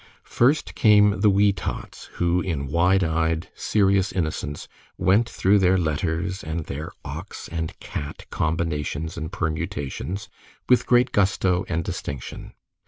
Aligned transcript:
First 0.25 0.73
came 0.73 1.19
the 1.21 1.29
wee 1.29 1.53
tots, 1.53 2.05
who, 2.13 2.41
in 2.41 2.65
wide 2.69 3.03
eyed, 3.03 3.49
serious 3.53 4.11
innocence, 4.11 4.67
went 4.97 5.29
through 5.29 5.59
their 5.59 5.77
letters 5.77 6.43
and 6.43 6.61
their 6.65 6.91
"ox" 7.05 7.47
and 7.47 7.79
"cat" 7.79 8.25
combinations 8.31 9.15
and 9.15 9.31
permutations 9.31 10.27
with 10.67 10.87
great 10.87 11.11
gusto 11.11 11.65
and 11.69 11.83
distinction. 11.83 12.53